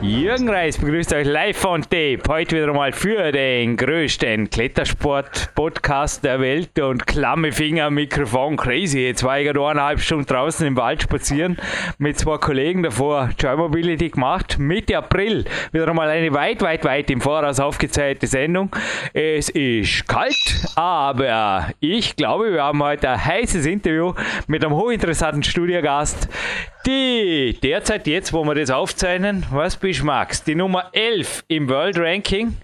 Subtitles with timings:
[0.00, 2.20] Jürgen Reis begrüßt euch live von Tape.
[2.28, 9.00] Heute wieder mal für den größten Klettersport-Podcast der Welt und klamme Finger Mikrofon crazy.
[9.00, 11.56] Jetzt war ich gerade eineinhalb Stunden draußen im Wald spazieren
[11.98, 14.56] mit zwei Kollegen davor Joy Mobility gemacht.
[14.60, 18.70] Mitte April wieder mal eine weit, weit, weit im Voraus aufgezeichnete Sendung.
[19.12, 24.14] Es ist kalt, aber ich glaube, wir haben heute ein heißes Interview
[24.46, 26.28] mit einem hochinteressanten Studiogast
[26.86, 30.44] die derzeit jetzt, wo wir das aufzeichnen, was bist Max?
[30.44, 32.56] Die Nummer 11 im World Ranking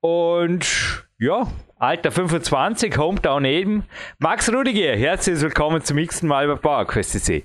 [0.00, 1.46] und ja,
[1.78, 3.88] Alter 25, Hometown eben.
[4.18, 7.44] Max Rudiger, herzlich willkommen zum nächsten Mal bei PowerQuest CC.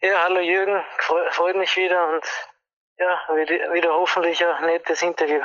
[0.00, 0.80] Ja, hallo Jürgen,
[1.30, 2.24] freut mich wieder und
[3.02, 5.40] ja, wieder hoffentlich ein nettes Interview.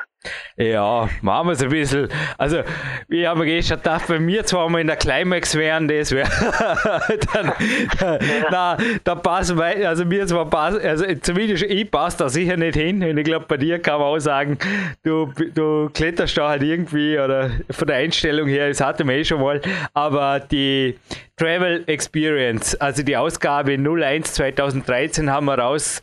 [0.57, 2.09] Ja, machen wir es ein bisschen.
[2.37, 2.63] Also,
[3.07, 6.27] ich habe gestern gedacht, wenn wir zwar mal in der Climax wären, das wäre.
[7.33, 7.53] dann,
[8.01, 8.19] ja.
[8.49, 12.75] na, da passen wir, also mir zwar passen, also zumindest ich passe da sicher nicht
[12.75, 13.03] hin.
[13.03, 14.57] Und ich glaube, bei dir kann man auch sagen,
[15.03, 19.23] du, du kletterst da halt irgendwie, oder von der Einstellung her, das hatte man eh
[19.23, 19.61] schon mal,
[19.93, 20.97] aber die
[21.37, 26.01] Travel Experience, also die Ausgabe 01 2013 haben wir raus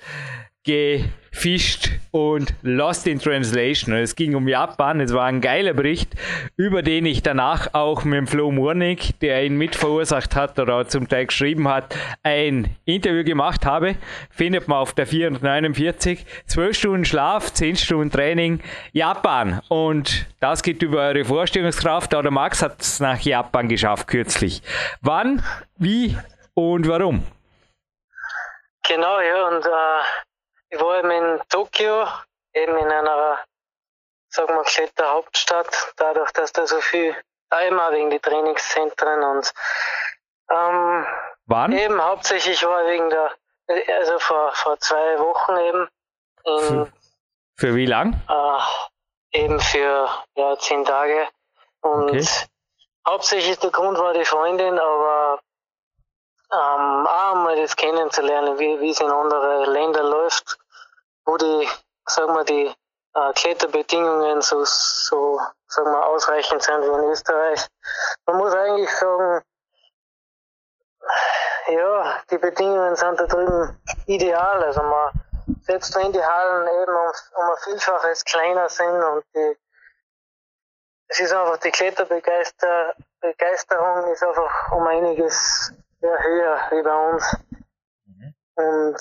[1.34, 3.92] gefischt und Lost in Translation.
[3.94, 5.00] Es ging um Japan.
[5.00, 6.12] Es war ein geiler Bericht,
[6.56, 10.86] über den ich danach auch mit dem Flo Murnig, der ihn mit verursacht hat oder
[10.86, 13.96] zum Teil geschrieben hat, ein Interview gemacht habe.
[14.30, 16.24] Findet man auf der 449.
[16.46, 18.60] 12 Stunden Schlaf, 10 Stunden Training,
[18.92, 19.60] Japan.
[19.68, 22.14] Und das geht über eure Vorstellungskraft.
[22.14, 24.62] Oder Max hat es nach Japan geschafft kürzlich.
[25.00, 25.42] Wann,
[25.76, 26.16] wie
[26.54, 27.24] und warum?
[28.86, 30.24] Genau, ja, und äh
[30.74, 32.06] ich war eben in Tokio,
[32.52, 33.38] eben in einer,
[34.28, 37.16] sagen wir, Kletterhauptstadt, dadurch, dass da so viel,
[37.50, 39.52] einmal wegen die Trainingszentren und
[40.50, 41.06] ähm,
[41.46, 41.72] Wann?
[41.72, 43.30] Eben hauptsächlich war wegen der,
[43.98, 45.88] also vor, vor zwei Wochen eben.
[46.44, 46.92] In, für,
[47.56, 48.14] für wie lang?
[48.28, 51.28] Äh, eben für ja, zehn Tage.
[51.82, 52.26] Und okay.
[53.06, 55.40] hauptsächlich der Grund war die Freundin, aber
[56.50, 60.58] ähm, auch mal das kennenzulernen, wie, wie es in andere Länder läuft
[61.24, 61.68] wo die,
[62.06, 62.74] sagen wir, die
[63.14, 67.66] äh, Kletterbedingungen so, so, sagen wir, ausreichend sind wie in Österreich.
[68.26, 69.42] Man muss eigentlich sagen,
[71.68, 74.64] ja, die Bedingungen sind da drüben ideal.
[74.64, 75.12] Also man,
[75.62, 79.56] selbst wenn die Hallen eben um, um ein Vielfaches kleiner sind und die,
[81.08, 87.36] es ist einfach die Kletterbegeisterung ist einfach um einiges höher wie bei uns.
[88.56, 88.96] Und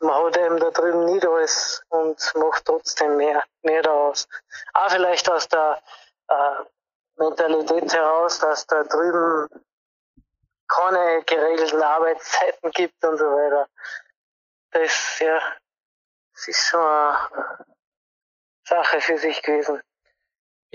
[0.00, 4.28] man hat eben da drüben nicht alles und macht trotzdem mehr, mehr daraus.
[4.72, 5.82] Auch vielleicht aus der
[6.28, 6.64] äh,
[7.16, 9.48] Mentalität heraus, dass da drüben
[10.68, 13.68] keine geregelten Arbeitszeiten gibt und so weiter.
[14.70, 15.40] Das, ja,
[16.32, 17.66] das ist schon eine
[18.64, 19.82] Sache für sich gewesen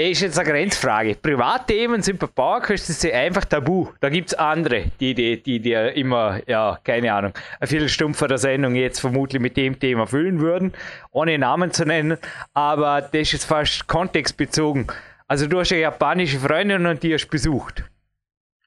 [0.07, 1.15] ist jetzt eine Grenzfrage.
[1.15, 3.87] Privatthemen sind bei Bauerkösten einfach tabu.
[3.99, 8.37] Da gibt es andere, die, die, die, die immer, ja, keine Ahnung, eine Viertelstunde der
[8.37, 10.73] Sendung jetzt vermutlich mit dem Thema füllen würden,
[11.11, 12.17] ohne Namen zu nennen.
[12.53, 14.87] Aber das ist jetzt fast kontextbezogen.
[15.27, 17.83] Also du hast eine japanische Freundin und die hast besucht.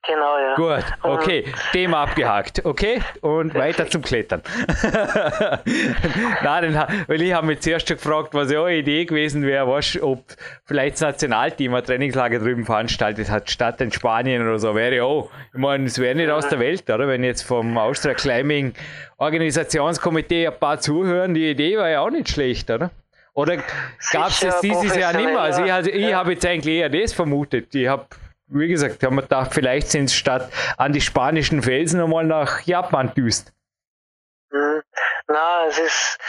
[0.05, 0.55] Genau, ja.
[0.55, 3.01] Gut, okay, und Thema abgehakt, okay?
[3.21, 4.41] Und weiter zum Klettern.
[6.43, 6.77] Nein,
[7.07, 10.25] weil ich habe mich zuerst gefragt, was ja eine Idee gewesen wäre, was, ob
[10.65, 15.03] vielleicht das Nationalteam ein Trainingslager drüben veranstaltet hat, statt in Spanien oder so, wäre ja
[15.03, 15.29] auch.
[15.53, 17.07] Ich meine, es wäre nicht aus der Welt, oder?
[17.07, 18.73] Wenn jetzt vom Austria Climbing
[19.17, 22.91] Organisationskomitee ein paar zuhören, die Idee war ja auch nicht schlecht, oder?
[23.33, 23.57] Oder
[24.11, 25.39] gab es das dieses Jahr nicht mehr?
[25.39, 26.17] Also ich, also ich ja.
[26.17, 27.73] habe jetzt eigentlich eher das vermutet.
[27.73, 28.05] Ich habe
[28.47, 32.61] wie gesagt, haben wir gedacht, vielleicht sind es statt an die spanischen Felsen einmal nach
[32.61, 33.53] Japan düst.
[34.51, 34.83] Mhm.
[35.27, 36.19] Na, es ist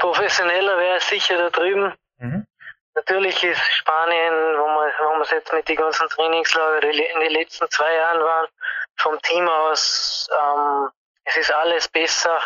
[0.00, 1.94] professioneller wäre es sicher da drüben.
[2.18, 2.46] Mhm.
[2.94, 7.68] Natürlich ist Spanien, wo wir, wo wir jetzt mit den ganzen Trainingslager in den letzten
[7.70, 8.48] zwei Jahren waren,
[8.96, 10.90] vom Team aus, ähm,
[11.24, 12.38] es ist alles besser,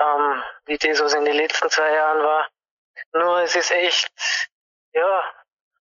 [0.00, 2.48] ähm, wie das, was in den letzten zwei Jahren war.
[3.12, 4.10] Nur es ist echt,
[4.92, 5.22] ja,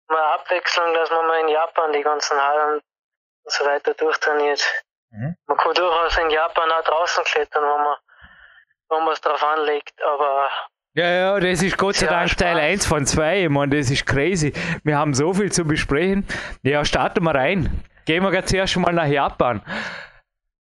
[0.10, 4.64] mal Abwechslung, dass man mal in Japan die ganzen Hallen und so weiter durchtrainiert.
[5.12, 5.36] Mhm.
[5.48, 7.98] Man kann durchaus in Japan auch draußen klettern, wenn man
[8.90, 10.50] wenn man es drauf anlegt, aber
[10.96, 12.38] ja, ja, das ist Gott sei Dank.
[12.38, 13.46] Teil 1 von 2.
[13.46, 14.54] Ich meine, das ist crazy.
[14.84, 16.28] Wir haben so viel zu besprechen.
[16.62, 17.84] Ja, starten wir rein.
[18.06, 19.64] Gehen wir jetzt zuerst mal nach Japan.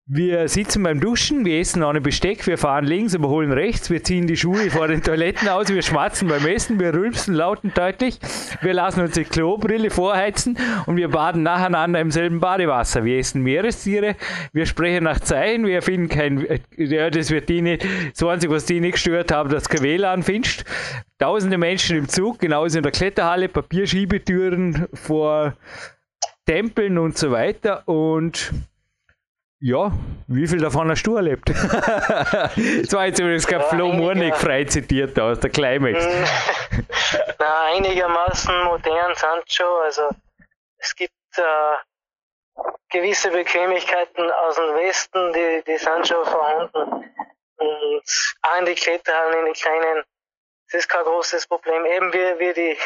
[0.07, 4.27] Wir sitzen beim Duschen, wir essen ohne Besteck, wir fahren links, überholen rechts, wir ziehen
[4.27, 8.19] die Schuhe vor den Toiletten aus, wir schmatzen beim Essen, wir rülpsen laut und deutlich,
[8.62, 13.06] wir lassen uns die Klobrille vorheizen und wir baden nacheinander im selben Badewasser.
[13.06, 14.15] Wir essen Meerestiere,
[14.51, 16.45] wir sprechen nach Zeichen, wir finden kein,
[16.75, 20.24] ja, das wird die nicht, das Einzige, was die nicht gestört haben, dass kein WLAN
[20.24, 20.65] findest.
[21.19, 25.54] Tausende Menschen im Zug, genauso in der Kletterhalle, Papierschiebetüren vor
[26.47, 28.51] Tempeln und so weiter und
[29.62, 29.92] ja,
[30.28, 31.50] wie viel davon hast du erlebt?
[31.50, 36.04] das war jetzt übrigens kein ja, Flo Murnig frei zitiert aus der Climax.
[37.40, 39.81] Na, einigermaßen modern sind schon.
[39.84, 40.10] Also
[40.78, 47.14] es gibt äh, gewisse Bequemlichkeiten aus dem Westen, die, die sind schon vorhanden.
[47.57, 48.04] Und
[48.42, 50.04] auch in die Kletterhallen, in die kleinen,
[50.72, 51.86] das ist kein großes Problem.
[51.86, 52.78] Eben wie, wie die,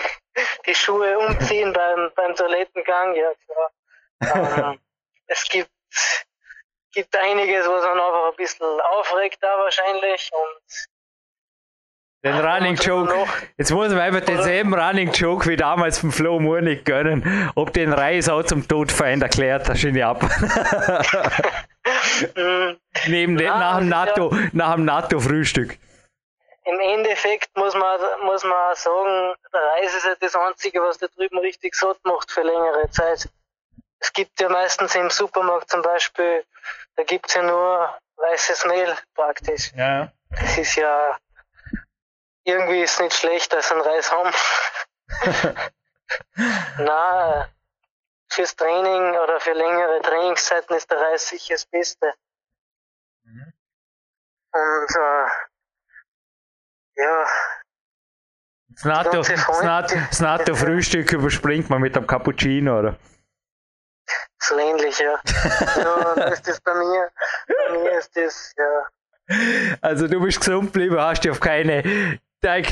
[0.68, 3.71] die Schuhe umziehen beim, beim Toilettengang, ja klar.
[4.33, 4.80] Ähm,
[5.28, 5.69] es gibt
[6.95, 10.88] gibt einiges, was man einfach ein bisschen aufregt da wahrscheinlich und
[12.25, 13.13] den Running Joke.
[13.56, 17.51] Jetzt muss man einfach denselben Running Joke wie damals vom Flo nicht gönnen.
[17.53, 20.24] Ob den Reis auch zum Todfeind erklärt, das schiene ab.
[22.36, 22.80] Mhm.
[23.07, 25.77] Neben den, nach dem NATO, nach dem NATO-Frühstück.
[26.63, 31.07] Im Endeffekt muss man, muss man sagen, der Reis ist ja das Einzige, was da
[31.15, 33.30] drüben richtig satt macht für längere Zeit.
[34.00, 36.44] Es gibt ja meistens im Supermarkt zum Beispiel
[36.95, 39.71] da gibt es ja nur weißes Mehl praktisch.
[39.75, 40.12] Ja.
[40.30, 41.18] Das ist ja
[42.44, 44.31] irgendwie ist nicht schlecht, als ein Reis haben.
[46.77, 47.50] Na,
[48.31, 52.13] fürs Training oder für längere Trainingszeiten ist der Reis sicher das Beste.
[53.24, 53.53] Mhm.
[54.51, 55.27] Und äh,
[57.01, 57.27] ja.
[60.09, 62.97] Das NATO-Frühstück überspringt man mit einem Cappuccino, oder?
[64.47, 65.19] So ähnlich, ja.
[65.77, 67.12] ja ist das bei mir.
[67.47, 69.77] Bei mir ist das, ja.
[69.81, 72.19] Also du bist gesund geblieben, hast dich auf keine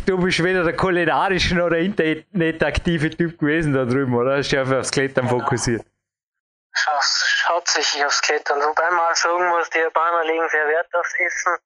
[0.05, 4.37] du bist weder der kulinarischen oder internetaktive Typ gewesen da drüben, oder?
[4.37, 5.85] Hast dich einfach aufs Klettern fokussiert?
[7.47, 8.59] Hauptsächlich aufs Klettern.
[8.61, 11.57] Wobei man auch sagen muss, die Japaner legen sehr Wert aufs Essen.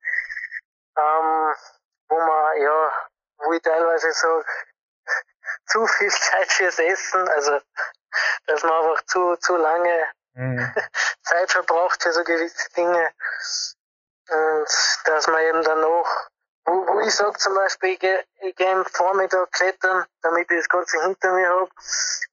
[0.98, 1.56] Ähm,
[2.10, 2.92] wo man, ja,
[3.38, 4.46] wo ich teilweise sage,
[5.68, 7.28] zu viel Zeit fürs Essen.
[7.30, 7.60] Also
[8.46, 10.74] dass man einfach zu, zu lange mhm.
[11.24, 13.12] Zeit verbraucht für so gewisse Dinge.
[14.30, 14.68] Und
[15.06, 16.30] dass man eben dann noch,
[16.66, 20.58] wo, wo ich sage zum Beispiel, ich gehe ich geh am Vormittag klettern, damit ich
[20.58, 21.70] das Ganze hinter mir habe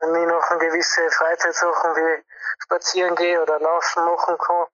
[0.00, 2.24] und ich noch gewisse Freizeitsachen wie
[2.64, 4.66] spazieren gehe oder laufen machen kann.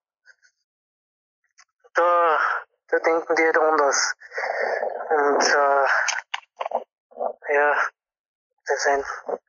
[1.94, 2.40] Da,
[2.88, 4.14] da denken die halt anders.
[5.10, 5.86] Und äh,
[7.52, 7.76] ja,
[8.70, 9.04] das sind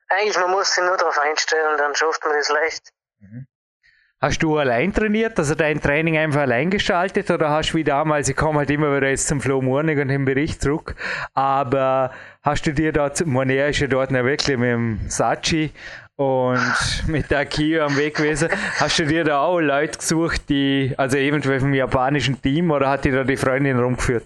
[0.08, 2.90] eigentlich, man muss sich nur darauf einstellen, dann schafft man das leicht.
[3.20, 3.46] Mhm.
[4.20, 8.28] Hast du allein trainiert, also dein Training einfach allein gestaltet oder hast du wie damals,
[8.28, 10.94] ich komme halt immer wieder jetzt zum Flo Morning und den Bericht zurück,
[11.34, 15.72] aber hast du dir dort, Monia ist ja dort noch wirklich mit dem Sachi
[16.14, 16.62] und
[17.08, 18.48] mit der Kio am Weg gewesen,
[18.78, 23.04] hast du dir da auch Leute gesucht, die, also eventuell vom japanischen Team oder hat
[23.04, 24.24] dir da die Freundin rumgeführt?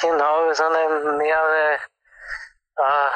[0.00, 1.78] Genau, wir sind eben mehrere
[2.80, 3.10] äh,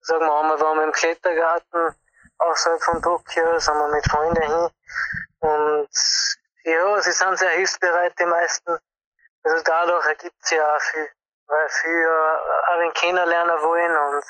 [0.00, 1.94] sagen wir einmal, waren wir im Klettergarten
[2.38, 4.70] außerhalb von Tokio, sind wir mit Freunden hin.
[5.40, 5.88] Und
[6.64, 8.78] ja, sie sind sehr hilfsbereit, die meisten.
[9.42, 11.08] Also dadurch ergibt es ja auch viel,
[11.46, 14.24] weil viele auch ihn kennenlernen wollen und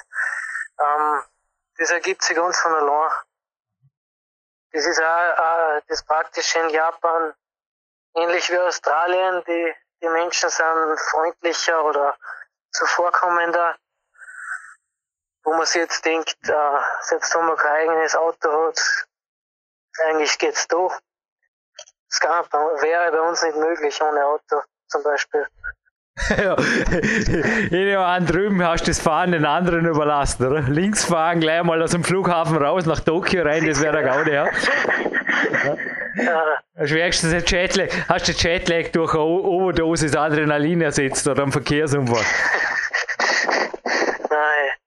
[0.81, 1.25] ähm,
[1.79, 3.11] das ergibt sich ganz von allein.
[4.73, 7.35] Das ist auch, auch das Praktische in Japan,
[8.15, 12.17] ähnlich wie Australien, die, die Menschen sind freundlicher oder
[12.71, 13.77] zuvorkommender
[15.45, 16.53] wo man sich jetzt denkt, äh,
[17.03, 18.81] selbst wenn man kein eigenes Auto hat,
[20.07, 20.99] eigentlich geht's doch.
[22.09, 22.45] Das kann,
[22.83, 25.47] wäre bei uns nicht möglich ohne Auto zum Beispiel.
[26.37, 26.55] ja,
[28.15, 30.61] an drüben hast du das Fahren den anderen überlassen, oder?
[30.63, 34.33] Links fahren, gleich mal aus dem Flughafen raus nach Tokio rein, das wäre der Gaudi,
[34.33, 34.47] ja.
[36.17, 36.45] ja.
[36.75, 42.25] Das Schwierigste ist Jetlag, hast du Jetlag durch eine Overdosis Adrenalin ersetzt oder einen Verkehrsunfall?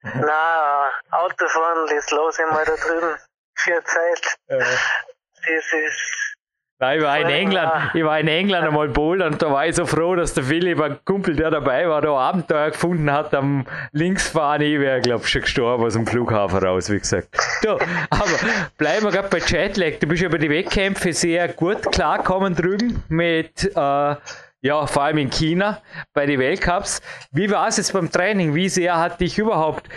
[0.03, 3.15] Na, Autofahren lässt los immer da drüben.
[3.55, 4.37] Für Zeit.
[4.49, 4.57] Ja.
[4.57, 6.33] Das ist.
[6.79, 9.75] Nein, ich war in England, ich war in England einmal bouldern und da war ich
[9.75, 13.65] so froh, dass der Philipp, ein Kumpel, der dabei war, da Abenteuer gefunden hat am
[13.93, 14.61] Linksfahren.
[14.63, 17.29] Ich wäre, glaube ich, schon gestorben aus dem Flughafen raus, wie gesagt.
[17.61, 17.69] Du,
[18.09, 18.37] aber
[18.77, 19.99] bleiben wir gerade bei Jetlag.
[19.99, 24.15] Du bist über die Wettkämpfe sehr gut klarkommen drüben mit äh,
[24.63, 25.81] ja, vor allem in China
[26.13, 27.01] bei den Weltcups.
[27.31, 28.55] Wie war es jetzt beim Training?
[28.55, 29.89] Wie sehr hat dich überhaupt,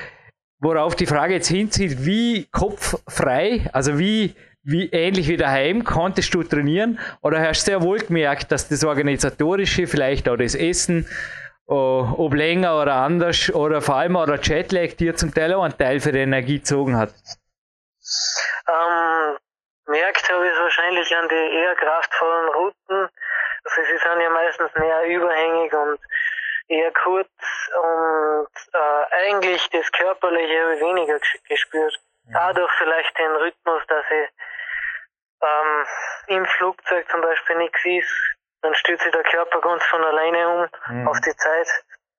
[0.58, 6.42] worauf die Frage jetzt hinzieht, wie kopffrei, also wie, wie ähnlich wie daheim konntest du
[6.42, 11.08] trainieren oder hast du sehr wohl gemerkt, dass das Organisatorische, vielleicht auch das Essen,
[11.68, 15.62] uh, ob länger oder anders oder vor allem auch der Jetlag dir zum Teil auch
[15.62, 17.14] einen Teil für die Energie gezogen hat?
[18.68, 19.36] Ähm,
[19.86, 23.08] merkt habe ich es wahrscheinlich an die eher kraftvollen Routen.
[23.66, 25.98] Also sie sind ja meistens mehr überhängig und
[26.68, 27.28] eher kurz
[27.82, 31.18] und äh, eigentlich das Körperliche habe ich weniger
[31.48, 32.00] gespürt.
[32.24, 32.32] Mhm.
[32.32, 34.28] Dadurch vielleicht den Rhythmus, dass ich
[35.42, 40.48] ähm, im Flugzeug zum Beispiel nichts ist, dann stürzt sich der Körper ganz von alleine
[40.48, 41.08] um mhm.
[41.08, 41.68] auf die Zeit.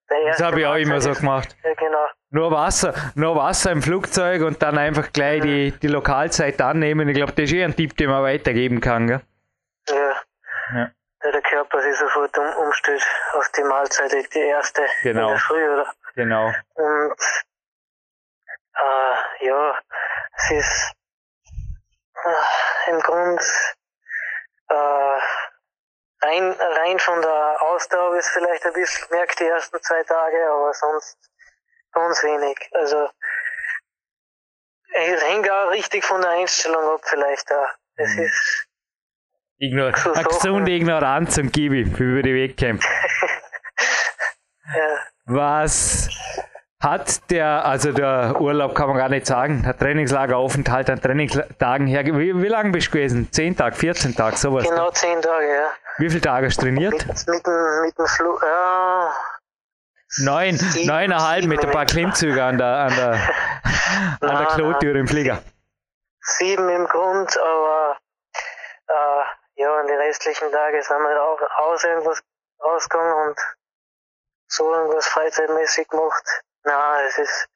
[0.09, 1.55] Das habe ich auch immer so gemacht.
[1.63, 2.07] Ja, genau.
[2.29, 5.47] Nur Wasser, nur Wasser im Flugzeug und dann einfach gleich mhm.
[5.47, 7.09] die, die Lokalzeit annehmen.
[7.09, 9.07] Ich glaube, das ist eh ein Tipp, den man weitergeben kann.
[9.07, 9.21] Gell?
[9.89, 10.21] Ja.
[10.75, 10.91] ja.
[11.31, 15.23] Der Körper sich sofort um, umstellt auf die Mahlzeit, die erste genau.
[15.23, 15.93] in der Früh, oder?
[16.15, 16.53] Genau.
[16.75, 17.21] Und
[18.75, 19.79] äh, ja,
[20.37, 20.91] es ist
[22.23, 23.43] äh, im Grunde
[24.69, 25.19] äh,
[26.21, 30.73] rein, rein von der Ausdauer ist vielleicht ein bisschen gemerkt die ersten zwei Tage, aber
[30.73, 31.17] sonst
[31.91, 32.57] ganz wenig.
[32.73, 33.09] Also
[34.93, 37.75] es hängt auch richtig von der Einstellung ab vielleicht da.
[37.95, 38.23] Es mhm.
[38.23, 38.66] ist
[39.59, 42.87] Ignor so eine gesunde Ignoranz und Gibi über die Wettkämpfe.
[44.65, 44.97] ja.
[45.25, 46.09] Was
[46.79, 52.05] hat der, also der Urlaub kann man gar nicht sagen, der Trainingslageraufenthalt an Trainingstagen her,
[52.05, 53.29] wie, wie lange bist du gewesen?
[53.31, 54.69] Zehn Tage, 14 Tage, sowas?
[54.69, 55.69] Genau, zehn Tage, ja.
[55.97, 56.93] Wie viele Tage hast du trainiert?
[56.93, 59.11] Mit, mit, dem, mit dem Flug, ja.
[60.19, 63.13] Neun, sieben, neuneinhalb mit ein paar Klimmzüge an der, an der,
[64.21, 65.41] an der Klotür im Flieger.
[66.21, 67.86] Sieben im Grund, aber
[69.57, 72.21] ja, an die restlichen Tage sind wir auch aus irgendwas
[72.63, 73.39] rausgegangen und
[74.47, 76.23] so irgendwas freizeitmäßig gemacht.
[76.63, 77.49] Na, es ist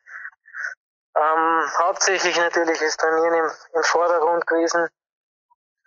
[1.15, 4.89] ähm, hauptsächlich natürlich das Trainieren im, im Vordergrund gewesen.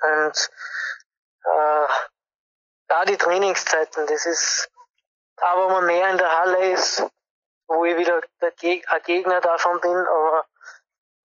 [0.02, 0.50] Und
[1.44, 1.86] äh,
[2.86, 4.70] da die Trainingszeiten, das ist,
[5.38, 7.02] aber man mehr in der Halle ist,
[7.66, 10.46] wo ich wieder der Geg ein Gegner davon bin, aber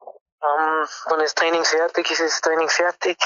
[0.01, 3.17] ähm, wenn das Training fertig ist, ist das Training fertig.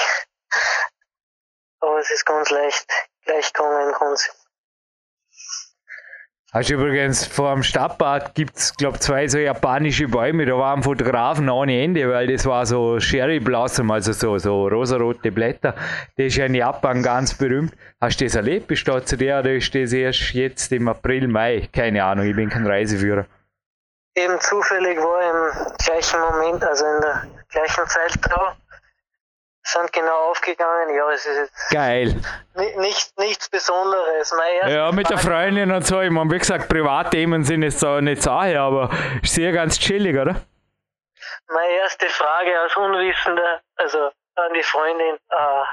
[1.84, 2.86] Aber es ist ganz leicht,
[3.24, 4.32] gleich im Prinzip.
[6.54, 10.84] Hast du übrigens vor dem Stadtbad gibt es, glaube zwei so japanische Bäume, da waren
[10.84, 15.74] Fotografen ohne Ende, weil das war so Sherry Blossom, also so, so rosarote Blätter.
[16.16, 17.72] Das ist ja in Japan ganz berühmt.
[18.00, 18.68] Hast du das erlebt?
[18.68, 21.68] Bist du zu der oder ist das erst jetzt im April, Mai?
[21.72, 23.26] Keine Ahnung, ich bin kein Reiseführer.
[24.14, 28.56] Eben zufällig war im gleichen Moment, also in der gleichen Zeit da
[29.64, 30.94] sind genau aufgegangen.
[30.94, 32.14] Ja, es ist jetzt Geil.
[32.76, 34.34] Nicht, nichts Besonderes.
[34.66, 36.00] ja, mit der Freundin und so.
[36.00, 38.90] Ich meine, wie gesagt, Privatthemen sind jetzt so nicht Sache, aber
[39.22, 40.36] ist sehr ganz chillig, oder?
[41.48, 45.64] Meine erste Frage als Unwissender, also an die Freundin, äh,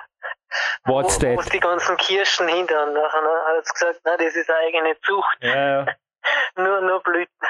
[0.84, 2.84] What's wo, wo die ganzen Kirschen hinter?
[2.84, 5.38] Und nachher hat sie gesagt, nein, das ist eine eigene Zucht.
[5.42, 5.86] Ja, ja.
[6.56, 7.48] nur, nur Blüten.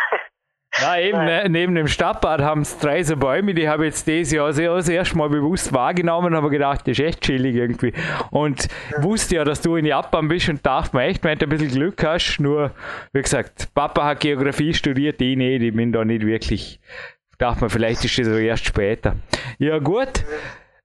[0.79, 4.08] Na eben, ne, neben dem Stadtbad haben es drei so Bäume, die habe ich jetzt
[4.08, 7.55] dieses Jahr sehr, das erste Mal bewusst wahrgenommen und habe gedacht, das ist echt chillig
[7.55, 7.93] irgendwie.
[8.29, 9.03] Und ja.
[9.03, 11.72] wusste ja, dass du in Japan bist und dachte mir echt, wenn du ein bisschen
[11.72, 12.72] Glück hast, nur,
[13.13, 16.79] wie gesagt, Papa hat Geografie studiert, ich nicht, ich bin da nicht wirklich,
[17.38, 19.15] dachte mir, vielleicht ist das so erst später.
[19.60, 20.24] Ja gut,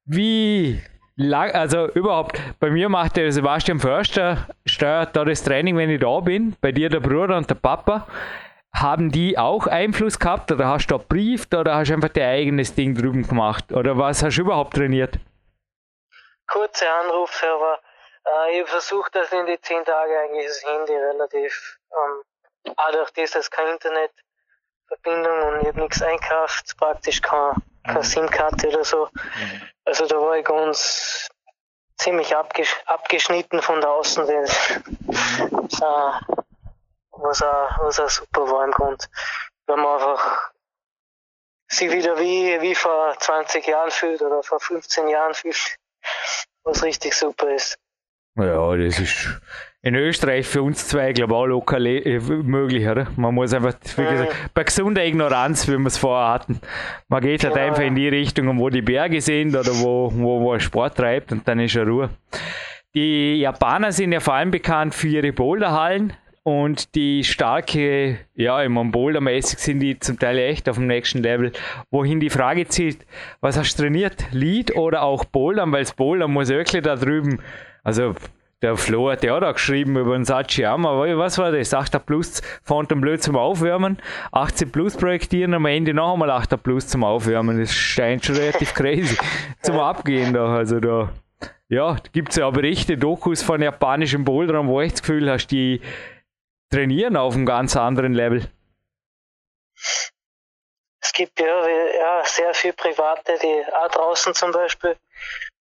[0.04, 0.80] wie
[1.16, 6.00] lang, also überhaupt, bei mir macht der Sebastian Förster, steuert da das Training, wenn ich
[6.00, 8.06] da bin, bei dir der Bruder und der Papa.
[8.76, 12.28] Haben die auch Einfluss gehabt oder hast du da brieft oder hast du einfach dein
[12.28, 13.72] eigenes Ding drüben gemacht?
[13.72, 15.14] Oder was hast du überhaupt trainiert?
[16.46, 17.78] Kurze Anrufe, aber
[18.26, 22.92] äh, ich habe versucht, dass in die zehn Tage eigentlich das Handy relativ, ähm, auch
[22.92, 27.54] durch das, dass keine Internetverbindung und ich habe nichts einkauft, praktisch keine,
[27.84, 28.04] keine mhm.
[28.04, 29.08] SIM-Karte oder so.
[29.14, 29.62] Mhm.
[29.86, 31.28] Also da war ich ganz
[31.96, 34.82] ziemlich abgesch abgeschnitten von der Außenwelt.
[35.06, 35.68] Mhm.
[35.80, 36.35] äh,
[37.18, 39.08] was auch, was auch super war im Grund.
[39.66, 40.52] Wenn man einfach
[41.68, 45.76] sich wieder wie, wie vor 20 Jahren fühlt oder vor 15 Jahren fühlt,
[46.64, 47.78] was richtig super ist.
[48.38, 49.40] Ja, das ist
[49.82, 53.06] in Österreich für uns zwei, glaube ich, auch locker äh, möglich, oder?
[53.16, 54.48] Man muss einfach, wie gesagt, mhm.
[54.52, 56.60] bei gesunder Ignoranz, wie wir es vorher hatten,
[57.08, 57.66] man geht halt genau.
[57.66, 61.46] einfach in die Richtung, wo die Berge sind oder wo, wo, wo Sport treibt und
[61.48, 62.10] dann ist ja Ruhe.
[62.94, 66.12] Die Japaner sind ja vor allem bekannt für ihre Boulderhallen.
[66.46, 71.50] Und die starke, ja, im Boulder-mäßig sind die zum Teil echt auf dem nächsten Level.
[71.90, 73.04] Wohin die Frage zieht,
[73.40, 74.26] was hast du trainiert?
[74.30, 75.72] Lead oder auch Bouldern?
[75.72, 77.40] Weil das Bouldern muss wirklich da drüben,
[77.82, 78.14] also
[78.62, 81.16] der Flo hat ja auch da geschrieben über den Sachiyama.
[81.18, 81.74] Was war das?
[81.74, 83.98] 8 Plus Phantom Blöd zum Aufwärmen,
[84.30, 87.58] 18 Plus projektieren, am Ende noch einmal 8 Plus zum Aufwärmen.
[87.58, 89.16] Das scheint schon relativ crazy
[89.62, 90.54] zum Abgehen da.
[90.54, 91.08] Also da,
[91.68, 95.48] ja, gibt es ja aber echte Dokus von japanischen Bouldern, wo ich das Gefühl hast,
[95.48, 95.80] die
[96.70, 98.50] trainieren auf einem ganz anderen Level.
[101.00, 104.96] Es gibt ja, ja sehr viele Private, die auch draußen zum Beispiel,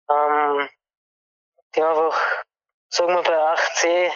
[0.09, 0.69] ähm,
[1.75, 2.43] die einfach
[2.89, 4.11] sagen wir bei 8C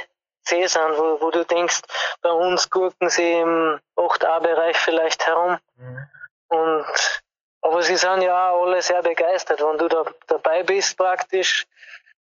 [0.48, 1.82] C sind, wo, wo du denkst,
[2.22, 5.60] bei uns gurken sie im 8A-Bereich vielleicht herum.
[5.76, 6.10] Mhm.
[6.48, 7.22] Und
[7.62, 11.66] aber sie sind ja auch alle sehr begeistert, wenn du da dabei bist praktisch.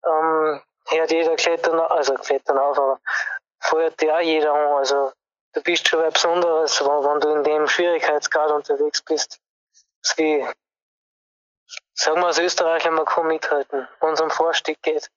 [0.05, 3.01] Ähm, hört jeder klettern, also klettern auf, aber
[3.61, 4.77] feuert ja jeder an.
[4.79, 5.13] Also
[5.55, 9.41] du bist schon was Besonderes, wenn, wenn du in dem Schwierigkeitsgrad unterwegs bist.
[10.17, 10.45] Wie
[11.99, 15.11] Sagen wir als Österreicher, man kann mithalten, wenn es um Vorstieg geht.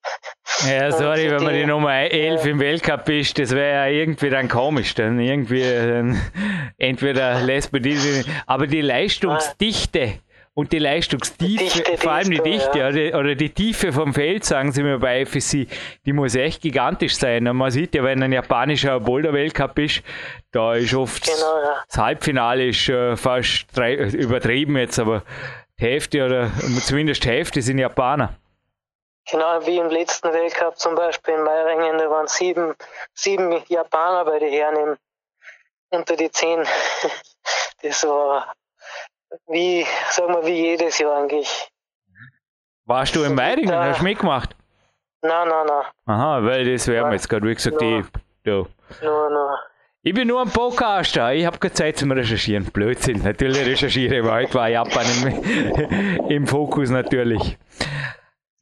[0.66, 2.52] Ja, sorry, wenn man die Nummer 11 ja.
[2.52, 4.96] im Weltcup ist, das wäre ja irgendwie dann komisch.
[4.96, 6.20] Dann irgendwie, dann
[6.78, 10.20] entweder lässt man diese, aber die Leistungsdichte
[10.60, 12.90] und die Leistungstiefe, Dichte, vor allem die Dichte ja.
[12.90, 15.68] oder, oder, die Tiefe vom Feld, sagen sie mir bei FSC,
[16.06, 17.48] die muss echt gigantisch sein.
[17.48, 20.02] Und man sieht ja, wenn ein japanischer Boulder-Weltcup ist,
[20.52, 21.84] da ist oft genau, ja.
[21.88, 25.24] das Halbfinale ist äh, fast drei, übertrieben jetzt, aber
[25.78, 26.52] Hälfte oder
[26.84, 28.36] zumindest Hälfte sind Japaner.
[29.32, 32.76] Genau wie im letzten Weltcup zum Beispiel in Meiringen, da waren sieben,
[33.14, 34.98] sieben Japaner bei den Herren
[35.90, 36.64] unter die zehn.
[37.82, 38.54] Das war
[39.48, 41.72] wie, sagen wir, wie jedes Jahr eigentlich.
[42.86, 43.74] Warst du in Meiringen?
[43.74, 44.56] Hast du mitgemacht?
[45.22, 45.86] Nein, nein, nein.
[46.06, 48.04] Aha, weil das wäre mir jetzt gerade, wie gesagt, die.
[48.44, 48.66] Da.
[49.04, 49.50] No, no.
[50.02, 51.34] Ich bin nur ein Podcaster.
[51.34, 52.66] Ich habe keine Zeit zum Recherchieren.
[52.66, 53.22] Blödsinn.
[53.22, 57.58] Natürlich recherchiere ich, weil heute war Japan im, im Fokus natürlich.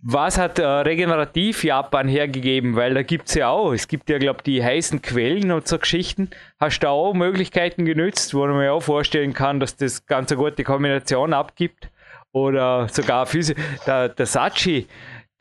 [0.10, 2.78] Was hat äh, regenerativ Japan hergegeben?
[2.78, 5.68] Weil da gibt es ja auch, es gibt ja, glaube ich, die heißen Quellen und
[5.68, 6.30] so Geschichten.
[6.62, 10.32] Hast du da auch Möglichkeiten genützt, wo man mir auch vorstellen kann, dass das ganz
[10.32, 11.90] eine gute Kombination abgibt?
[12.32, 14.88] Oder sogar Physio der, der Sachi,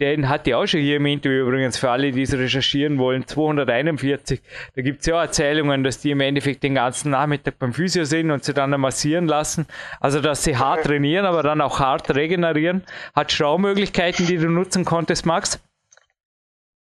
[0.00, 3.26] den hatte ich auch schon hier im Interview übrigens für alle, die es recherchieren wollen,
[3.26, 4.42] 241.
[4.74, 8.04] Da gibt es ja auch Erzählungen, dass die im Endeffekt den ganzen Nachmittag beim Physio
[8.04, 9.66] sind und sie dann massieren lassen.
[10.00, 12.84] Also, dass sie hart trainieren, aber dann auch hart regenerieren.
[13.14, 15.60] Hat Schraumöglichkeiten, die du nutzen konntest, Max?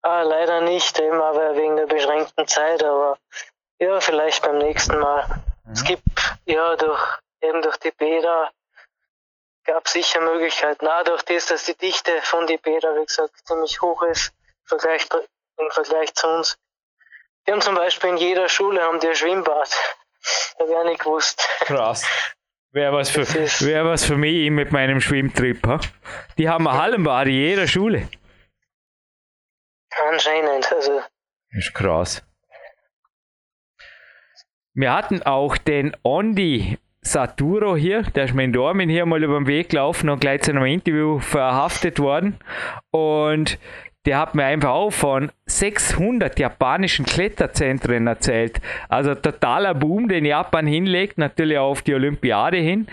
[0.02, 3.18] Ah, leider nicht, eben aber wegen der beschränkten Zeit, aber
[3.80, 5.26] ja, vielleicht beim nächsten Mal.
[5.66, 5.72] Mhm.
[5.72, 8.52] Es gibt ja durch eben durch die Bäder
[9.66, 10.88] gab sicher Möglichkeiten.
[10.88, 14.68] Auch durch das, dass die Dichte von die Bäder, wie gesagt, ziemlich hoch ist im
[14.80, 15.08] Vergleich,
[15.58, 16.58] im Vergleich zu uns.
[17.46, 19.70] Die haben zum Beispiel in jeder Schule haben die ein Schwimmbad.
[20.58, 21.48] Da wäre nicht gewusst.
[21.62, 22.06] Krass.
[22.72, 25.66] Wäre was, für, wär was für mich mit meinem Schwimmtrip.
[25.68, 25.80] Ha?
[26.38, 28.10] Die haben ein Hallenbad in jeder Schule.
[30.10, 31.02] Anscheinend, also.
[31.52, 32.22] Das ist krass.
[34.74, 39.38] Wir hatten auch den Ondi Saturo hier, der ist mir in Dormin hier mal über
[39.38, 42.36] den Weg gelaufen und gleich zu einem Interview verhaftet worden.
[42.90, 43.60] Und
[44.08, 48.60] der hat mir einfach auch von 600 japanischen Kletterzentren erzählt.
[48.90, 52.88] Also totaler Boom, den Japan hinlegt, natürlich auch auf die Olympiade hin.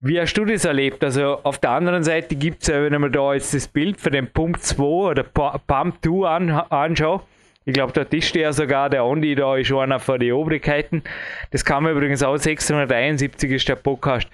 [0.00, 1.04] Wie hast du das erlebt?
[1.04, 4.10] Also auf der anderen Seite gibt es ja, wenn man da jetzt das Bild für
[4.10, 7.22] den Pump 2 oder Pump 2 an, anschaut,
[7.66, 11.02] ich glaube, dort ist ja sogar der Andi, da ist einer von den Obrigkeiten.
[11.50, 14.28] Das kam übrigens auch 671 ist der Podcast.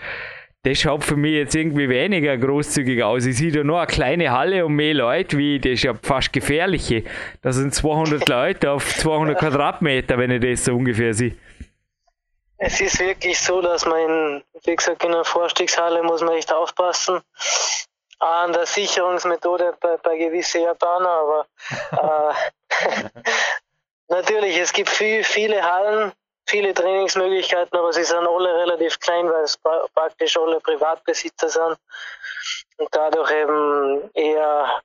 [0.64, 3.24] Das schaut für mich jetzt irgendwie weniger großzügig aus.
[3.24, 6.30] Ich sehe da nur eine kleine Halle und mehr Leute, wie das ist ja fast
[6.30, 7.04] gefährliche.
[7.40, 11.34] Das sind 200 Leute auf 200 Quadratmeter, wenn ich das so ungefähr sehe.
[12.58, 16.52] Es ist wirklich so, dass man, in, wie gesagt, in der Vorstiegshalle muss man echt
[16.52, 17.22] aufpassen
[18.22, 21.46] an der Sicherungsmethode bei, bei gewissen Japanern, aber
[21.90, 23.10] äh,
[24.08, 26.12] natürlich, es gibt viel, viele Hallen,
[26.46, 31.76] viele Trainingsmöglichkeiten, aber sie sind alle relativ klein, weil es praktisch alle Privatbesitzer sind
[32.76, 34.82] und dadurch eben eher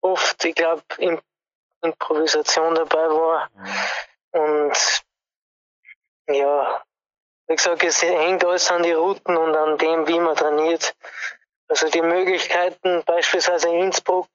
[0.00, 0.82] oft, ich glaube,
[1.82, 3.48] Improvisation dabei war.
[4.32, 5.02] Und
[6.28, 6.82] ja,
[7.48, 10.94] wie gesagt, es hängt alles an die Routen und an dem, wie man trainiert.
[11.68, 14.28] Also die Möglichkeiten, beispielsweise Innsbruck,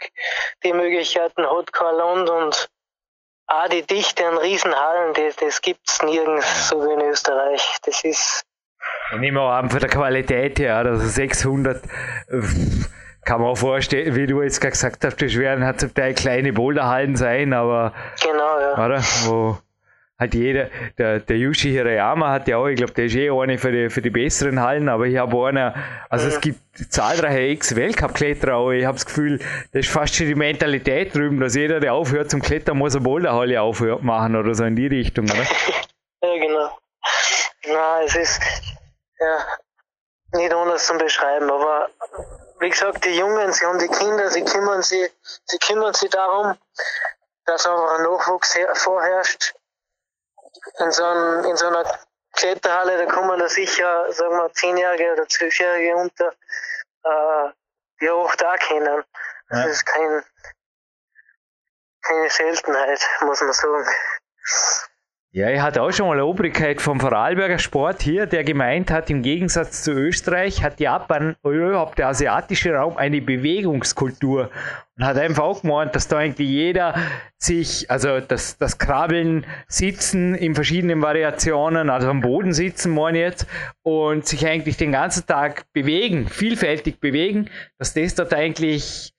[0.63, 2.69] die Möglichkeiten hat kein Land und
[3.48, 7.78] auch die Dichte an Riesenhallen, die, das es nirgends so wie in Österreich.
[7.84, 8.43] Das ist.
[9.13, 11.89] Ich nehme auch an, von der Qualität her, also 600, äh,
[13.26, 16.13] kann man auch vorstellen, wie du jetzt gerade gesagt hast, das werden halt zum Teil
[16.13, 17.93] kleine Boulderhallen sein, aber.
[18.22, 18.74] Genau, ja.
[18.74, 19.02] Oder?
[19.26, 19.58] Wo
[20.24, 23.58] halt jeder, der, der Yushi Hirayama hat ja auch, ich glaube, der ist eh eine
[23.58, 25.76] für die, für die besseren Hallen, aber ich habe einer,
[26.10, 26.60] also es gibt
[26.90, 29.40] zahlreiche Ex-Weltcup-Kletterer, aber ich habe das Gefühl,
[29.72, 33.04] das ist fast schon die Mentalität drüben, dass jeder, der aufhört zum Klettern, muss eine
[33.04, 35.44] Boulderhalle aufmachen oder so in die Richtung, oder?
[36.22, 36.78] ja, genau.
[37.68, 38.42] Na, es ist
[39.20, 41.90] ja nicht anders zu beschreiben, aber
[42.60, 45.12] wie gesagt, die Jungen, sie haben die Kinder, sie kümmern sich,
[45.46, 46.58] sie kümmern sich darum,
[47.46, 49.54] dass einfach ein Nachwuchs vorherrscht.
[50.80, 51.84] In so, ein, in so einer
[52.34, 56.34] Kletterhalle, da kommen da sicher, sagen wir, Zehnjährige oder Zwölfjährige unter,
[57.04, 57.52] äh,
[58.02, 59.04] die auch da kennen.
[59.49, 59.65] Das ja.
[59.65, 60.23] ist kein,
[62.02, 63.88] keine Seltenheit, muss man sagen.
[65.36, 69.10] Ja, ich hatte auch schon mal eine Obrigkeit vom Vorarlberger Sport hier, der gemeint hat,
[69.10, 74.52] im Gegensatz zu Österreich hat Japan, überhaupt der asiatische Raum, eine Bewegungskultur.
[74.96, 76.93] Und hat einfach auch gemeint, dass da eigentlich jeder
[77.39, 83.48] sich, also das, das Krabbeln, Sitzen in verschiedenen Variationen, also am Boden sitzen, meine jetzt,
[83.82, 89.12] und sich eigentlich den ganzen Tag bewegen, vielfältig bewegen, dass das dort eigentlich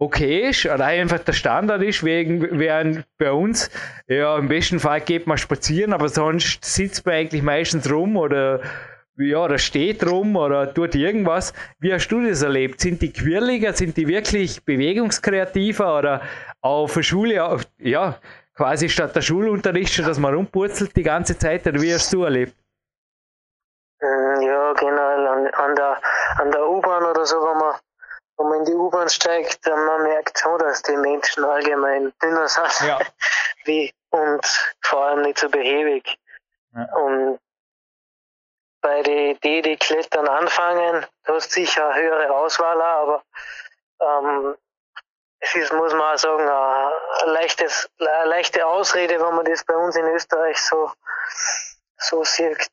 [0.00, 3.70] okay ist oder einfach der Standard ist, wegen, während bei uns,
[4.08, 8.60] ja, im besten Fall geht man spazieren, aber sonst sitzt man eigentlich meistens rum oder
[9.16, 11.52] ja, oder steht rum oder tut irgendwas.
[11.78, 12.80] Wie hast du das erlebt?
[12.80, 16.22] Sind die quirliger, sind die wirklich bewegungskreativer oder
[16.62, 18.18] auf der Schule, ja,
[18.56, 22.24] quasi statt der Schulunterricht schon, dass man rumpurzelt die ganze Zeit oder wie hast du
[22.24, 22.54] erlebt?
[24.00, 25.98] Mm, ja, genau, an, an der,
[26.38, 27.74] an der U-Bahn oder so, wenn man
[28.60, 32.98] in die U-Bahn steigt, dann man merkt schon, dass die Menschen allgemein dünner sind ja.
[33.64, 34.44] wie, und
[34.82, 36.18] vor allem nicht so behäbig.
[36.74, 36.84] Ja.
[36.94, 37.40] Und
[38.80, 43.22] bei den, die, die klettern anfangen, du hast sicher eine höhere Auswahl, aber
[44.00, 44.56] ähm,
[45.40, 49.74] es ist, muss man auch sagen, eine, leichtes, eine leichte Ausrede, wenn man das bei
[49.74, 50.90] uns in Österreich so,
[51.96, 52.70] so sieht.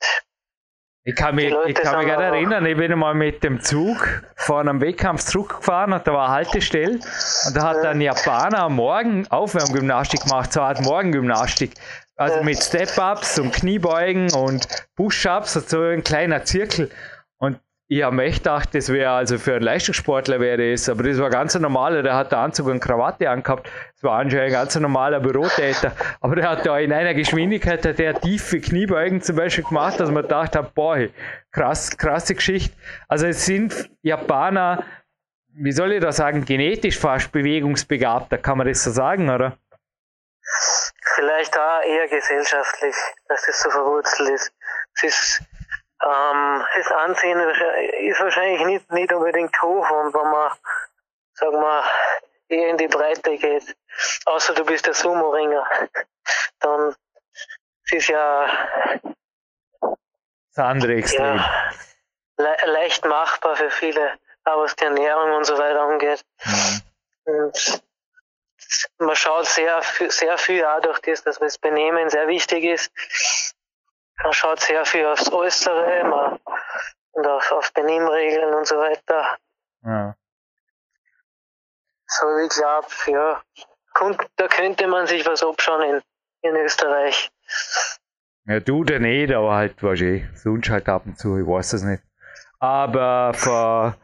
[1.07, 4.59] Ich kann mich, ich kann mich gerade erinnern, ich bin einmal mit dem Zug vor
[4.59, 6.99] einem Wettkampf zurückgefahren und da war eine Haltestelle
[7.45, 11.75] und da hat ein Japaner am Morgen Aufwärmgymnastik gemacht, so Art Morgengymnastik.
[12.17, 14.67] Also mit Step-Ups und Kniebeugen und
[14.97, 16.91] Push-Ups, so ein kleiner Zirkel.
[17.37, 17.57] Und
[17.89, 21.29] ich habe echt gedacht, das wäre also für einen Leistungssportler wäre das, aber das war
[21.29, 23.69] ganz ein normaler, der hat den Anzug und Krawatte angehabt.
[23.93, 25.93] Das war anscheinend ein ganz normaler Bürotäter.
[26.21, 30.11] Aber der hat da in einer Geschwindigkeit hat der tiefe Kniebeugen zum Beispiel gemacht, dass
[30.11, 31.07] man gedacht hat, boah,
[31.51, 32.75] krass, krasse Geschichte.
[33.07, 34.83] Also es sind Japaner,
[35.53, 39.57] wie soll ich das sagen, genetisch fast bewegungsbegabter, kann man das so sagen, oder?
[41.15, 42.95] Vielleicht auch eher gesellschaftlich,
[43.27, 44.53] dass das so verwurzelt ist.
[44.95, 45.41] Es ist
[46.03, 50.51] ähm, das Ansehen ist wahrscheinlich nicht, nicht unbedingt hoch und wenn man,
[51.33, 51.83] sagen wir,
[52.49, 53.75] eher in die Breite geht,
[54.25, 55.65] außer du bist der Sumo-Ringer,
[56.59, 56.95] dann
[57.91, 58.49] ist ja
[59.81, 61.37] das andere Extrem.
[61.37, 61.71] Ja,
[62.37, 66.23] le leicht machbar für viele, auch was die Ernährung und so weiter angeht.
[66.43, 66.81] Mhm.
[67.25, 67.81] Und
[68.97, 72.91] man schaut sehr, sehr viel auch durch das, dass das Benehmen sehr wichtig ist.
[74.23, 76.39] Man schaut sehr viel aufs Äußere man,
[77.11, 79.37] und auf, auf Benimmregeln und so weiter.
[79.83, 80.15] Ja.
[82.07, 83.41] So, ich glaube, ja,
[84.37, 86.01] da könnte man sich was abschauen in,
[86.49, 87.29] in Österreich.
[88.45, 90.23] Ja, du der nicht, aber halt wahrscheinlich.
[90.35, 92.01] Sonst halt ab und zu, ich weiß es nicht.
[92.59, 93.97] Aber vor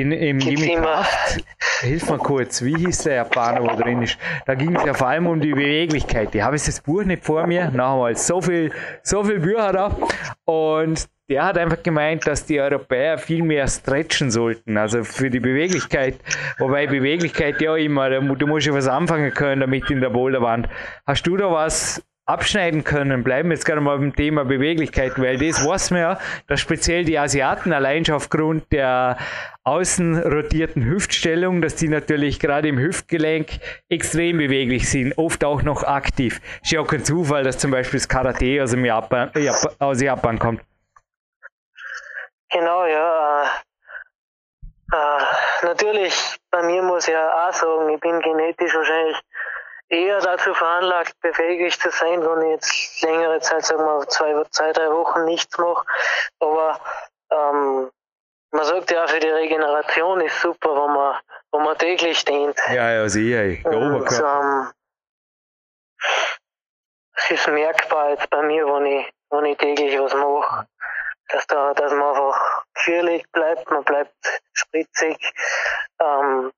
[0.00, 1.44] in, im Gimmikraft,
[1.80, 4.18] hilf mir kurz, wie hieß der Japaner, wo drin ist?
[4.46, 6.34] Da ging es ja vor allem um die Beweglichkeit.
[6.34, 9.96] Ich habe jetzt das Buch nicht vor mir, nochmal so viel, so viel Bücher da.
[10.44, 15.40] Und der hat einfach gemeint, dass die Europäer viel mehr stretchen sollten, also für die
[15.40, 16.16] Beweglichkeit.
[16.58, 20.68] Wobei Beweglichkeit ja immer, du musst ja was anfangen können damit in der Boulderwand.
[21.06, 25.66] Hast du da was abschneiden können, bleiben jetzt gerade mal beim Thema Beweglichkeit, weil das
[25.66, 29.16] weiß man ja, dass speziell die Asiaten allein schon aufgrund der
[29.64, 35.84] außen rotierten Hüftstellung, dass die natürlich gerade im Hüftgelenk extrem beweglich sind, oft auch noch
[35.84, 36.40] aktiv.
[36.62, 40.38] Ist ja auch kein Zufall, dass zum Beispiel das Karate aus, Japan, Japan, aus Japan
[40.38, 40.62] kommt.
[42.50, 43.44] Genau, ja.
[43.44, 43.46] Äh,
[44.90, 49.16] äh, natürlich, bei mir muss ich ja auch sagen, ich bin genetisch wahrscheinlich
[49.88, 54.72] eher dazu veranlagt, befähigt zu sein, wenn ich jetzt längere Zeit, sagen wir zwei, zwei
[54.72, 55.84] drei Wochen nichts mache.
[56.40, 56.80] Aber
[57.30, 57.90] ähm,
[58.50, 61.20] man sagt ja, für die Regeneration ist super, wenn man,
[61.52, 62.58] wenn man täglich dehnt.
[62.68, 63.68] Ja, ja, sicher.
[63.68, 64.72] Und, ähm,
[67.14, 70.66] es ist merkbar jetzt bei mir, wenn ich, wenn ich täglich was mache,
[71.28, 74.14] dass, da, dass man einfach kühlig bleibt, man bleibt
[74.52, 75.18] spritzig.
[76.00, 76.52] Ähm,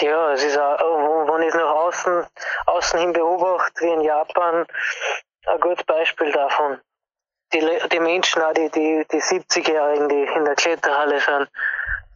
[0.00, 0.78] Ja, es ist auch,
[1.28, 2.26] wenn ich es nach außen,
[2.66, 4.64] außen hin beobachte, wie in Japan,
[5.46, 6.80] ein gutes Beispiel davon.
[7.52, 11.50] Die, die Menschen, auch die, die, die 70-Jährigen, die in der Kletterhalle sind,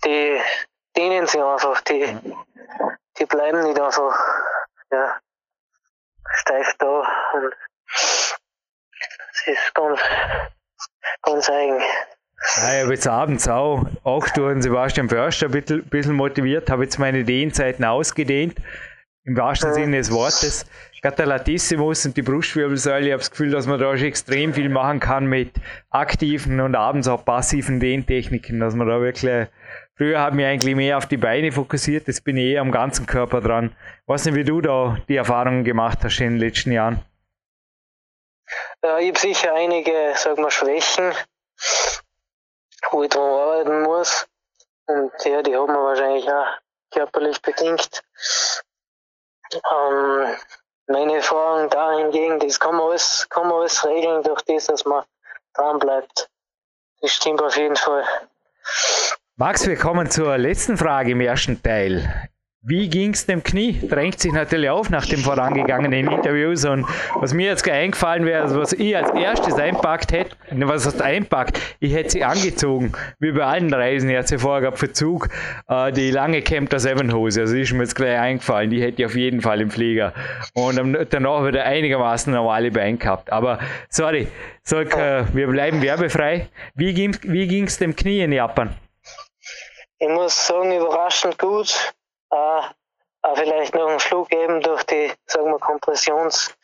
[0.04, 0.40] die
[0.96, 2.20] dehnen sich einfach, die,
[3.18, 4.16] die bleiben nicht einfach
[4.92, 5.18] ja,
[6.34, 7.54] steif da und
[9.32, 10.00] es ist ganz,
[11.22, 11.82] ganz eigen.
[12.56, 16.84] Ja, ich habe jetzt abends auch, auch durch Sebastian Förster ein bisschen, bisschen motiviert, habe
[16.84, 18.56] jetzt meine Dehnzeiten ausgedehnt,
[19.24, 19.74] im wahrsten ja.
[19.74, 20.66] Sinne des Wortes.
[21.00, 24.68] Gerade Latissimus und die Brustwirbelsäule, ich habe das Gefühl, dass man da schon extrem viel
[24.68, 25.52] machen kann mit
[25.90, 29.48] aktiven und abends auch passiven Dehntechniken, dass man da wirklich
[29.96, 32.72] Früher habe ich mich eigentlich mehr auf die Beine fokussiert, jetzt bin ich eher am
[32.72, 33.76] ganzen Körper dran.
[34.02, 37.04] Ich weiß nicht, wie du da die Erfahrungen gemacht hast in den letzten Jahren.
[38.82, 41.12] Ja, ich habe sicher einige, sag mal, Schwächen,
[42.90, 44.26] wo ich dran arbeiten muss.
[44.86, 46.46] Und ja, die haben wir wahrscheinlich auch
[46.90, 48.02] körperlich bedingt.
[49.54, 50.36] Ähm,
[50.86, 55.04] meine Erfahrung dahingegen, das kann man alles, kann man alles regeln durch das, dass man
[55.54, 56.28] dran bleibt.
[57.00, 58.04] Das stimmt auf jeden Fall.
[59.36, 62.28] Max, wir kommen zur letzten Frage im ersten Teil.
[62.64, 63.80] Wie ging es dem Knie?
[63.88, 66.64] Drängt sich natürlich auf nach dem vorangegangenen Interviews.
[66.64, 70.86] Und was mir jetzt eingefallen wäre, also was ich als erstes einpackt hätte, ne, was
[70.86, 71.58] heißt einpackt?
[71.80, 75.28] Ich hätte sie angezogen, wie bei allen Reisen jetzt vorgab für Zug,
[75.68, 77.40] äh, die lange Camper Seven Hose.
[77.40, 80.14] Also ist mir jetzt gleich eingefallen, die hätte ich auf jeden Fall im Flieger.
[80.54, 80.78] Und
[81.10, 83.32] danach wieder einigermaßen normale Beine gehabt.
[83.32, 84.28] Aber sorry,
[84.62, 86.46] sag, äh, wir bleiben werbefrei.
[86.76, 88.70] Wie ging wie dem Knie in Japan?
[90.02, 91.92] ich muss sagen, überraschend gut.
[92.32, 92.62] Äh,
[93.24, 96.54] auch vielleicht noch einen Flug eben durch die, sagen wir, Kompressionshose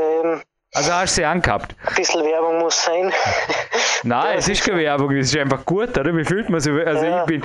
[0.00, 0.42] eben.
[0.72, 1.74] Also hast du sie angehabt?
[1.84, 3.12] Ein bisschen Werbung muss sein.
[4.04, 6.16] Nein, es ist keine Werbung, es ist einfach gut, oder?
[6.16, 6.72] Wie fühlt man sich?
[6.86, 7.20] Also ja.
[7.20, 7.42] ich bin,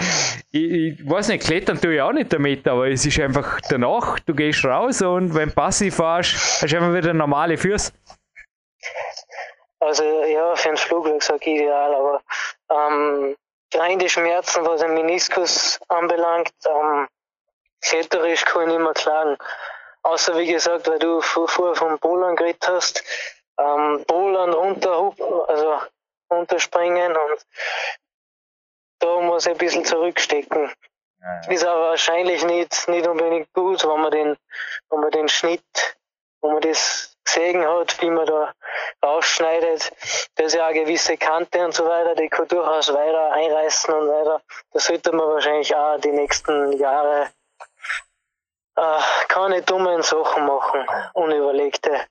[0.51, 4.19] ich, ich, weiß nicht, klettern tue ich auch nicht damit, aber es ist einfach danach,
[4.19, 7.91] du gehst raus und wenn du passiv fährst, hast du einfach wieder normale Füße.
[9.79, 12.21] Also ja, für einen Flug sage ich ideal, aber
[12.71, 13.35] ähm,
[13.77, 16.53] reine Schmerzen, was den Meniskus anbelangt.
[16.65, 17.07] Ähm,
[17.81, 19.37] kletterisch kann ich nicht mehr klagen.
[20.03, 23.03] Außer wie gesagt, weil du vorher vom Bowlern geredet hast.
[23.57, 25.13] Ähm, Bowlern runter,
[25.47, 25.79] also
[26.31, 27.45] runterspringen und
[28.99, 30.71] da muss ich ein bisschen zurückstecken.
[31.21, 34.37] Ja, Ist aber wahrscheinlich nicht, nicht unbedingt gut, wenn man den,
[34.89, 35.97] wenn man den Schnitt,
[36.41, 38.53] wenn man das gesehen hat, wie man da
[39.03, 39.91] rausschneidet.
[40.37, 44.41] Ist ja eine gewisse Kante und so weiter, die kann durchaus weiter einreißen und weiter.
[44.73, 47.29] Da sollte man wahrscheinlich auch die nächsten Jahre
[48.77, 52.01] äh, keine dummen Sachen machen, unüberlegte.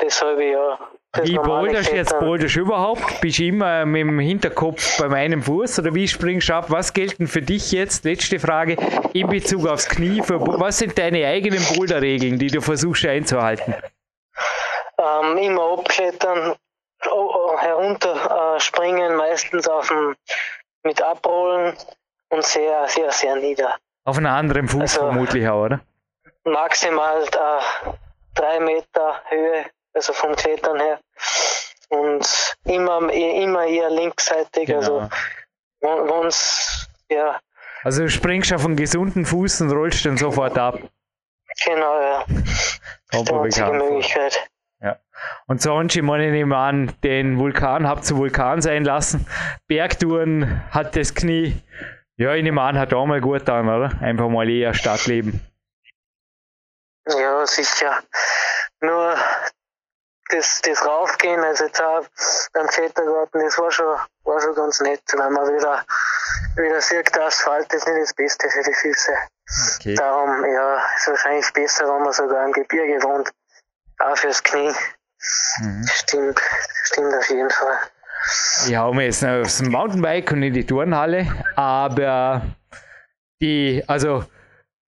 [0.00, 0.78] Deshalb ja.
[1.22, 3.22] Wie boulderst du jetzt boulderst überhaupt?
[3.22, 6.66] Bist du immer mit dem Hinterkopf bei meinem Fuß oder wie springst du ab?
[6.68, 8.04] Was gilt denn für dich jetzt?
[8.04, 8.76] Letzte Frage
[9.14, 10.20] in Bezug aufs Knie.
[10.26, 13.74] was sind deine eigenen Boulderregeln, die du versuchst einzuhalten?
[14.98, 16.56] Ähm, immer abklettern,
[17.58, 20.16] herunterspringen, äh, meistens auf dem,
[20.82, 21.76] mit Abrollen
[22.30, 23.76] und sehr, sehr, sehr nieder.
[24.04, 25.80] Auf einem anderen Fuß also, vermutlich auch, oder?
[26.44, 27.90] Maximal äh,
[28.34, 31.00] drei Meter Höhe, also vom Klettern her.
[31.88, 35.08] Und immer, immer eher linksseitig, also
[35.80, 35.98] genau.
[35.98, 37.38] also wenn's, ja.
[37.84, 40.80] Also du springst auf einen gesunden Fuß und rollst dann sofort ab.
[41.64, 42.24] Genau, ja.
[43.10, 44.48] Das ist die einzige Möglichkeit.
[45.46, 49.26] Und sonst, ich meine, ich nehme an, den Vulkan habt ihr Vulkan sein lassen.
[49.68, 51.62] Bergtouren hat das Knie,
[52.16, 53.90] ja, ich nehme an, hat auch mal gut an, oder?
[54.00, 55.40] Einfach mal eher Stadtleben.
[57.06, 58.02] Ja, sicher.
[58.80, 59.16] Nur
[60.30, 62.04] das, das Raufgehen, also jetzt auch
[62.52, 65.84] beim Klettergarten, das war schon, war schon ganz nett, weil man wieder,
[66.56, 69.12] wieder sieht, der Asphalt ist nicht das Beste für die Füße.
[69.76, 69.94] Okay.
[69.94, 73.30] Darum, ja, ist wahrscheinlich besser, wenn man sogar im Gebirge wohnt.
[73.98, 74.74] Auch fürs Knie.
[75.60, 75.86] Mhm.
[75.86, 76.40] Stimmt,
[76.84, 77.76] stimmt auf jeden Fall.
[78.66, 82.42] Ich hau mir jetzt noch aufs Mountainbike und in die Turnhalle, aber
[83.40, 84.24] die, also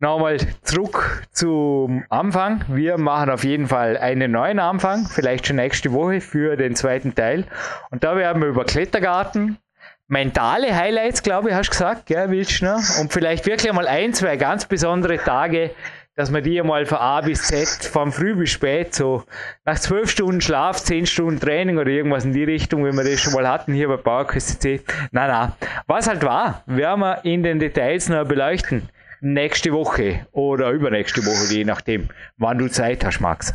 [0.01, 2.65] nochmal zurück zum Anfang.
[2.69, 7.15] Wir machen auf jeden Fall einen neuen Anfang, vielleicht schon nächste Woche für den zweiten
[7.15, 7.45] Teil.
[7.91, 9.59] Und da werden wir über Klettergarten,
[10.07, 12.99] mentale Highlights, glaube ich, hast du gesagt, gell, willst du noch?
[13.01, 15.71] Und vielleicht wirklich mal ein, zwei ganz besondere Tage
[16.19, 19.23] dass man die mal von A bis Z, von früh bis spät, so
[19.65, 23.21] nach zwölf Stunden Schlaf, zehn Stunden Training oder irgendwas in die Richtung, wie wir das
[23.21, 24.83] schon mal hatten hier bei PowerQuest CC.
[25.13, 25.57] Na, na.
[25.87, 28.89] Was halt war, werden wir in den Details noch beleuchten.
[29.21, 33.55] Nächste Woche oder übernächste Woche, je nachdem, wann du Zeit hast, Max.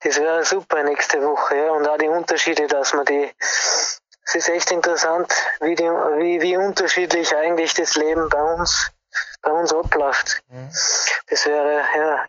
[0.00, 1.70] Das wäre super nächste Woche, ja.
[1.70, 6.56] Und auch die Unterschiede, dass man die, es ist echt interessant, wie, die, wie, wie
[6.56, 8.92] unterschiedlich eigentlich das Leben bei uns
[9.42, 10.42] bei uns abläuft.
[10.48, 10.68] Mhm.
[11.28, 12.26] Das wäre, ja,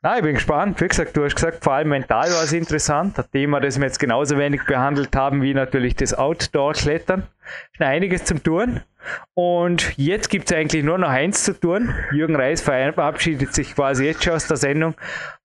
[0.00, 0.80] Ah, ich bin gespannt.
[0.80, 3.18] Wie gesagt, du hast gesagt, vor allem mental war es interessant.
[3.18, 7.26] Ein Thema, das wir jetzt genauso wenig behandelt haben wie natürlich das Outdoor-Klettern.
[7.72, 8.80] Schon einiges zum Tun.
[9.34, 11.92] Und jetzt gibt es eigentlich nur noch eins zu tun.
[12.12, 14.94] Jürgen Reis verabschiedet sich quasi jetzt schon aus der Sendung.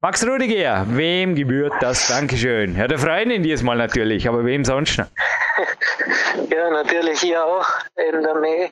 [0.02, 2.76] Max Rudiger, wem gebührt das Dankeschön?
[2.76, 5.08] Ja, der Freundin diesmal natürlich, aber wem sonst noch?
[6.52, 8.72] ja, natürlich ich auch, eben der May.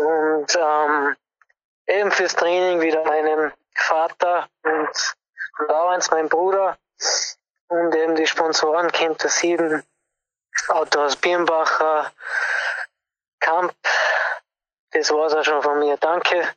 [0.00, 1.16] Und ähm,
[1.86, 5.14] eben fürs Training wieder meinem Vater und
[5.68, 6.78] Lawrence, mein Bruder,
[7.68, 9.82] und eben die Sponsoren Camp der Sieben,
[10.68, 12.10] Autohaus Birnbacher,
[13.40, 13.74] Kamp.
[14.92, 15.96] Das war's auch schon von mir.
[15.98, 16.48] Danke.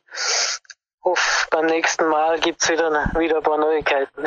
[1.04, 4.26] Hoffe, beim nächsten Mal gibt's wieder, wieder ein paar Neuigkeiten.